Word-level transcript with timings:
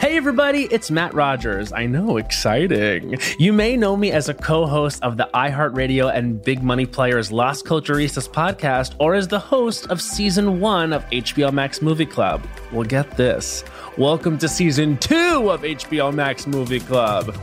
Hey 0.00 0.16
everybody, 0.16 0.62
it's 0.70 0.90
Matt 0.90 1.12
Rogers. 1.12 1.74
I 1.74 1.84
know, 1.84 2.16
exciting. 2.16 3.18
You 3.38 3.52
may 3.52 3.76
know 3.76 3.98
me 3.98 4.12
as 4.12 4.30
a 4.30 4.34
co 4.34 4.64
host 4.64 5.02
of 5.02 5.18
the 5.18 5.28
iHeartRadio 5.34 6.10
and 6.10 6.42
Big 6.42 6.62
Money 6.62 6.86
Players 6.86 7.30
Las 7.30 7.62
Culturistas 7.62 8.26
podcast, 8.26 8.94
or 8.98 9.14
as 9.14 9.28
the 9.28 9.38
host 9.38 9.88
of 9.88 10.00
season 10.00 10.58
one 10.58 10.94
of 10.94 11.04
HBO 11.10 11.52
Max 11.52 11.82
Movie 11.82 12.06
Club. 12.06 12.42
Well, 12.72 12.84
get 12.84 13.14
this. 13.18 13.62
Welcome 13.98 14.38
to 14.38 14.48
season 14.48 14.96
two 14.96 15.50
of 15.50 15.60
HBO 15.60 16.14
Max 16.14 16.46
Movie 16.46 16.80
Club. 16.80 17.36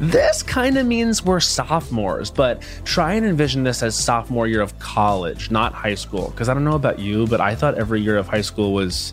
This 0.00 0.42
kind 0.42 0.78
of 0.78 0.86
means 0.86 1.22
we're 1.22 1.40
sophomores, 1.40 2.30
but 2.30 2.62
try 2.86 3.12
and 3.12 3.26
envision 3.26 3.64
this 3.64 3.82
as 3.82 3.94
sophomore 3.94 4.46
year 4.46 4.62
of 4.62 4.78
college, 4.78 5.50
not 5.50 5.74
high 5.74 5.94
school. 5.94 6.30
Because 6.30 6.48
I 6.48 6.54
don't 6.54 6.64
know 6.64 6.74
about 6.74 6.98
you, 6.98 7.26
but 7.26 7.42
I 7.42 7.54
thought 7.54 7.74
every 7.74 8.00
year 8.00 8.16
of 8.16 8.28
high 8.28 8.40
school 8.40 8.72
was 8.72 9.12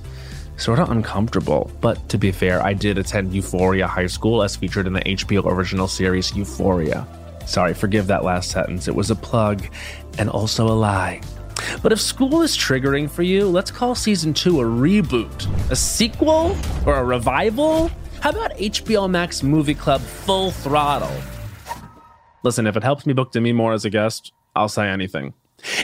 sort 0.57 0.79
of 0.79 0.89
uncomfortable. 0.89 1.71
But 1.81 2.09
to 2.09 2.17
be 2.17 2.31
fair, 2.31 2.61
I 2.63 2.73
did 2.73 2.97
attend 2.97 3.33
Euphoria 3.33 3.87
High 3.87 4.07
School 4.07 4.43
as 4.43 4.55
featured 4.55 4.87
in 4.87 4.93
the 4.93 5.01
HBO 5.01 5.45
original 5.45 5.87
series 5.87 6.35
Euphoria. 6.35 7.07
Sorry, 7.45 7.73
forgive 7.73 8.07
that 8.07 8.23
last 8.23 8.51
sentence. 8.51 8.87
It 8.87 8.95
was 8.95 9.09
a 9.09 9.15
plug 9.15 9.65
and 10.17 10.29
also 10.29 10.67
a 10.67 10.73
lie. 10.73 11.21
But 11.81 11.91
if 11.91 12.01
school 12.01 12.41
is 12.41 12.57
triggering 12.57 13.09
for 13.09 13.23
you, 13.23 13.47
let's 13.47 13.71
call 13.71 13.95
season 13.95 14.33
two 14.33 14.59
a 14.59 14.63
reboot, 14.63 15.71
a 15.71 15.75
sequel, 15.75 16.55
or 16.85 16.95
a 16.95 17.03
revival. 17.03 17.89
How 18.19 18.31
about 18.31 18.51
HBO 18.57 19.09
Max 19.09 19.43
Movie 19.43 19.75
Club 19.75 20.01
Full 20.01 20.51
Throttle? 20.51 21.15
Listen, 22.43 22.67
if 22.67 22.75
it 22.75 22.83
helps 22.83 23.05
me 23.05 23.13
book 23.13 23.31
Demi 23.31 23.53
Moore 23.53 23.73
as 23.73 23.85
a 23.85 23.89
guest, 23.89 24.33
I'll 24.55 24.69
say 24.69 24.87
anything. 24.87 25.33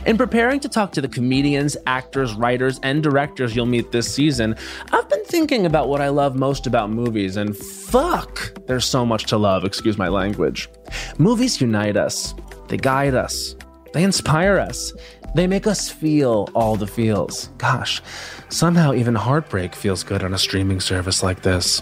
In 0.06 0.18
preparing 0.18 0.60
to 0.60 0.70
talk 0.70 0.92
to 0.94 1.02
the 1.02 1.08
comedians, 1.08 1.78
actors, 1.88 2.34
writers, 2.34 2.80
and 2.84 3.02
directors 3.02 3.56
you'll 3.56 3.66
meet 3.66 3.92
this 3.92 4.14
season, 4.14 4.56
I've 4.92 5.08
been 5.08 5.24
thinking 5.26 5.66
about 5.66 5.88
what 5.88 6.02
I 6.02 6.10
love 6.10 6.36
most 6.36 6.68
about 6.68 6.90
movies, 6.90 7.38
and 7.38 7.56
fuck, 7.56 8.54
there's 8.68 8.86
so 8.86 9.06
much 9.06 9.26
to 9.28 9.38
love, 9.38 9.64
excuse 9.64 9.98
my 9.98 10.10
language. 10.10 10.70
Movies 11.18 11.62
unite 11.62 11.95
us, 11.95 12.36
they 12.67 12.78
guide 12.78 13.16
us, 13.16 13.56
they 13.94 14.04
inspire 14.04 14.58
us, 14.58 14.94
they 15.36 15.48
make 15.48 15.67
us 15.67 15.89
feel 15.89 16.50
all 16.54 16.76
the 16.76 16.88
feels. 16.88 17.48
Gosh, 17.58 18.02
somehow 18.50 18.94
even 18.94 19.16
heartbreak 19.16 19.73
feels 19.73 20.04
good 20.04 20.23
on 20.23 20.33
a 20.33 20.38
streaming 20.38 20.82
service 20.82 21.23
like 21.23 21.42
this. 21.42 21.82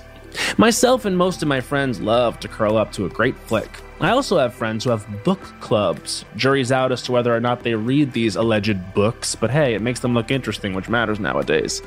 Myself 0.58 1.06
and 1.06 1.18
most 1.18 1.42
of 1.42 1.48
my 1.48 1.60
friends 1.60 2.00
love 2.00 2.40
to 2.40 2.48
curl 2.48 2.78
up 2.78 2.92
to 2.94 3.06
a 3.06 3.10
great 3.10 3.36
flick. 3.36 3.70
I 4.02 4.10
also 4.10 4.40
have 4.40 4.56
friends 4.56 4.84
who 4.84 4.90
have 4.90 5.06
book 5.24 5.40
clubs. 5.60 6.26
Jury's 6.36 6.72
out 6.72 6.92
as 6.92 7.04
to 7.04 7.12
whether 7.12 7.36
or 7.36 7.40
not 7.40 7.62
they 7.62 7.76
read 7.76 8.14
these 8.14 8.36
alleged 8.36 8.96
books, 8.96 9.36
but 9.36 9.52
hey, 9.52 9.76
it 9.76 9.82
makes 9.84 10.00
them 10.00 10.16
look 10.16 10.32
interesting, 10.32 10.74
which 10.74 10.90
matters 10.90 11.20
nowadays. 11.20 11.84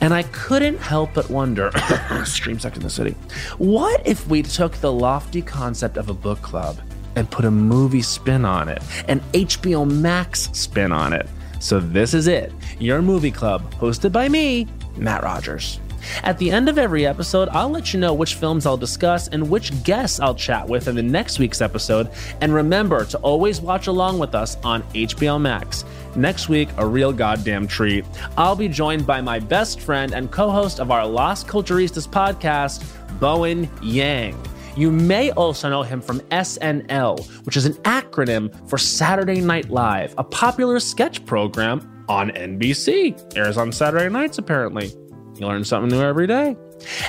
And 0.00 0.14
I 0.14 0.22
couldn't 0.22 0.78
help 0.78 1.14
but 1.14 1.28
wonder 1.30 1.72
stream 2.24 2.60
Sex 2.60 2.76
in 2.76 2.84
the 2.84 2.90
City. 2.90 3.16
What 3.58 4.06
if 4.06 4.28
we 4.28 4.42
took 4.42 4.74
the 4.76 4.92
lofty 4.92 5.42
concept 5.42 5.96
of 5.96 6.08
a 6.08 6.14
book 6.14 6.40
club 6.42 6.78
and 7.16 7.28
put 7.28 7.44
a 7.44 7.50
movie 7.50 8.02
spin 8.02 8.44
on 8.44 8.68
it, 8.68 8.80
an 9.08 9.18
HBO 9.32 9.90
Max 9.90 10.50
spin 10.52 10.92
on 10.92 11.12
it? 11.12 11.28
So 11.58 11.80
this 11.80 12.14
is 12.14 12.28
it 12.28 12.52
your 12.78 13.02
movie 13.02 13.32
club, 13.32 13.74
hosted 13.74 14.12
by 14.12 14.28
me, 14.28 14.68
Matt 14.96 15.24
Rogers. 15.24 15.80
At 16.22 16.38
the 16.38 16.50
end 16.50 16.68
of 16.68 16.78
every 16.78 17.06
episode, 17.06 17.48
I'll 17.50 17.68
let 17.68 17.92
you 17.92 18.00
know 18.00 18.14
which 18.14 18.34
films 18.34 18.66
I'll 18.66 18.76
discuss 18.76 19.28
and 19.28 19.48
which 19.50 19.82
guests 19.82 20.20
I'll 20.20 20.34
chat 20.34 20.68
with 20.68 20.88
in 20.88 20.94
the 20.94 21.02
next 21.02 21.38
week's 21.38 21.60
episode. 21.60 22.10
And 22.40 22.52
remember 22.52 23.04
to 23.06 23.18
always 23.18 23.60
watch 23.60 23.86
along 23.86 24.18
with 24.18 24.34
us 24.34 24.56
on 24.64 24.82
HBO 24.94 25.40
Max. 25.40 25.84
Next 26.16 26.48
week, 26.48 26.68
a 26.78 26.86
real 26.86 27.12
goddamn 27.12 27.66
treat. 27.66 28.04
I'll 28.36 28.56
be 28.56 28.68
joined 28.68 29.06
by 29.06 29.20
my 29.20 29.38
best 29.38 29.80
friend 29.80 30.12
and 30.14 30.30
co 30.30 30.50
host 30.50 30.80
of 30.80 30.90
our 30.90 31.06
Las 31.06 31.44
Culturistas 31.44 32.08
podcast, 32.08 32.84
Bowen 33.20 33.70
Yang. 33.82 34.36
You 34.76 34.92
may 34.92 35.32
also 35.32 35.68
know 35.68 35.82
him 35.82 36.00
from 36.00 36.20
SNL, 36.30 37.26
which 37.44 37.56
is 37.56 37.66
an 37.66 37.74
acronym 37.82 38.54
for 38.68 38.78
Saturday 38.78 39.40
Night 39.40 39.70
Live, 39.70 40.14
a 40.18 40.24
popular 40.24 40.78
sketch 40.78 41.26
program 41.26 42.04
on 42.08 42.30
NBC. 42.30 43.36
Airs 43.36 43.56
on 43.56 43.72
Saturday 43.72 44.08
nights, 44.08 44.38
apparently. 44.38 44.92
You 45.38 45.46
learn 45.46 45.62
something 45.62 45.96
new 45.96 46.04
every 46.04 46.26
day. 46.26 46.56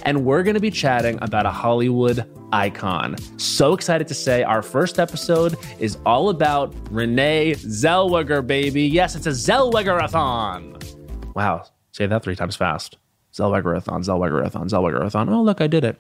And 0.04 0.24
we're 0.24 0.44
going 0.44 0.54
to 0.54 0.60
be 0.60 0.70
chatting 0.70 1.18
about 1.22 1.46
a 1.48 1.52
Hollywood 1.52 2.30
icon. 2.54 3.16
So 3.40 3.74
excited 3.74 4.08
to 4.08 4.14
say 4.14 4.44
our 4.44 4.62
first 4.62 5.00
episode 5.00 5.56
is 5.80 5.98
all 6.06 6.30
about 6.30 6.76
Renee 6.92 7.54
Zellweger, 7.54 8.46
baby. 8.46 8.84
Yes, 8.84 9.16
it's 9.16 9.26
a 9.26 9.32
Zellweger-a-thon. 9.32 10.78
Wow, 11.36 11.64
say 11.92 12.06
that 12.06 12.24
three 12.24 12.36
times 12.36 12.56
fast. 12.56 12.98
Zellweger-a-thon, 13.34 14.04
Zellweger-a-thon, 14.04 14.70
Zellweger-a-thon. 14.70 15.30
Oh, 15.30 15.42
look, 15.42 15.62
I 15.62 15.68
did 15.68 15.84
it. 15.84 15.98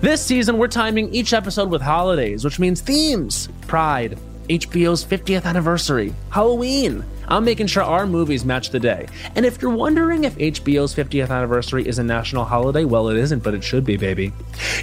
This 0.00 0.24
season, 0.24 0.58
we're 0.58 0.66
timing 0.66 1.14
each 1.14 1.32
episode 1.32 1.70
with 1.70 1.80
holidays, 1.80 2.44
which 2.44 2.58
means 2.58 2.80
themes, 2.80 3.48
pride, 3.68 4.18
HBO's 4.52 5.02
50th 5.02 5.46
anniversary, 5.46 6.12
Halloween. 6.28 7.02
I'm 7.26 7.42
making 7.42 7.68
sure 7.68 7.82
our 7.82 8.06
movies 8.06 8.44
match 8.44 8.68
the 8.68 8.78
day. 8.78 9.08
And 9.34 9.46
if 9.46 9.62
you're 9.62 9.74
wondering 9.74 10.24
if 10.24 10.36
HBO's 10.36 10.94
50th 10.94 11.30
anniversary 11.30 11.88
is 11.88 11.98
a 11.98 12.04
national 12.04 12.44
holiday, 12.44 12.84
well, 12.84 13.08
it 13.08 13.16
isn't, 13.16 13.42
but 13.42 13.54
it 13.54 13.64
should 13.64 13.82
be, 13.82 13.96
baby. 13.96 14.30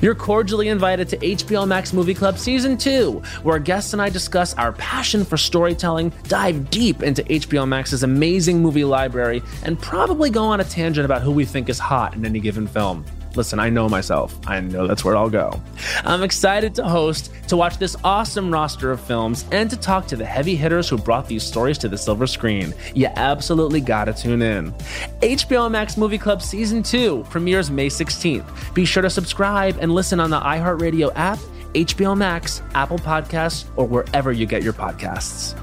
You're 0.02 0.16
cordially 0.16 0.70
invited 0.70 1.08
to 1.10 1.18
HBO 1.18 1.68
Max 1.68 1.94
Movie 1.94 2.16
Club 2.16 2.40
Season 2.40 2.80
2, 2.80 3.22
where 3.44 3.60
guests 3.60 3.94
and 3.94 4.02
I 4.02 4.10
discuss 4.10 4.56
our 4.56 4.72
passion 4.72 5.24
for 5.24 5.38
storytelling, 5.38 6.14
dive 6.24 6.72
deep 6.72 7.04
into 7.04 7.22
HBO 7.26 7.68
Max's 7.68 8.02
amazing 8.02 8.64
movie 8.64 8.86
library, 8.86 9.44
and 9.62 9.80
probably 9.80 10.32
go 10.32 10.46
on 10.46 10.62
a 10.62 10.64
tangent 10.64 11.06
about 11.06 11.22
who 11.22 11.32
we 11.32 11.46
think 11.46 11.70
is 11.70 11.78
hot 11.78 12.16
in 12.16 12.26
any 12.26 12.40
given 12.40 12.66
film. 12.66 13.06
Listen, 13.36 13.60
I 13.60 13.70
know 13.70 13.88
myself. 13.88 14.36
I 14.48 14.60
know 14.60 14.88
that's 14.88 15.06
where 15.06 15.16
I'll 15.16 15.30
go. 15.30 15.62
I'm 16.04 16.24
excited 16.24 16.76
to 16.76 16.84
host, 16.84 17.32
to 17.48 17.58
watch 17.58 17.78
this 17.78 17.96
awesome 18.04 18.52
roster 18.52 18.92
of 18.92 19.00
films, 19.00 19.46
and 19.52 19.70
to 19.70 19.78
talk 19.78 20.08
to 20.08 20.16
the 20.16 20.26
heavy 20.26 20.56
hitters 20.56 20.90
who 20.90 20.98
brought 20.98 21.28
these 21.28 21.44
stories 21.44 21.78
to 21.80 21.90
the 21.90 21.98
silver 21.98 22.28
screen. 22.28 22.74
You 22.96 23.08
absolutely 23.16 23.82
gotta 23.82 24.14
tune 24.14 24.42
in. 24.42 24.74
HBO 25.22 25.70
Max 25.70 25.98
Movie 25.98 26.18
Club 26.18 26.42
Season 26.42 26.82
2 26.82 27.26
premieres 27.30 27.70
May 27.70 27.88
16th. 27.88 28.74
Be 28.74 28.86
sure 28.86 29.04
to 29.04 29.10
subscribe 29.10 29.78
and 29.80 29.94
listen 29.94 30.20
on 30.20 30.30
the 30.30 30.40
iHeartRadio 30.40 31.12
app, 31.16 31.40
HBO 31.74 32.18
Max, 32.18 32.62
Apple 32.74 32.98
Podcasts, 32.98 33.66
or 33.76 33.86
wherever 33.86 34.32
you 34.32 34.46
get 34.46 34.64
your 34.64 34.74
podcasts. 34.74 35.56